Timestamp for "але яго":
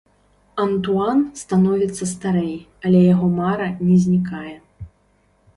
2.87-3.27